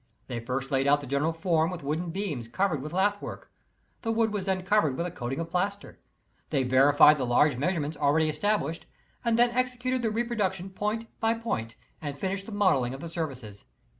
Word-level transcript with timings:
They 0.25 0.39
first 0.39 0.71
laid 0.71 0.87
out 0.87 0.99
the 1.01 1.05
general 1.05 1.31
form 1.31 1.69
with 1.69 1.83
wooden 1.83 2.09
beams 2.09 2.47
covered 2.47 2.81
with 2.81 2.91
lath 2.91 3.21
work. 3.21 3.51
The 4.01 4.11
wood 4.11 4.33
was 4.33 4.45
then 4.47 4.63
covered 4.63 4.97
with 4.97 5.05
a 5.05 5.11
coating 5.11 5.39
of 5.39 5.51
plaster. 5.51 5.99
They 6.49 6.63
verified 6.63 7.17
the 7.17 7.23
large 7.23 7.55
measurements 7.55 7.95
already 7.95 8.27
established, 8.27 8.87
and 9.23 9.37
then 9.37 9.51
executed 9.51 10.01
the 10.01 10.09
reproduction 10.09 10.71
point 10.71 11.05
by 11.19 11.35
point, 11.35 11.75
and 12.01 12.17
finished 12.17 12.47
the 12.47 12.51
modeling 12.51 12.95
of 12.95 12.99
the 13.01 13.09
surfaces. 13.09 13.65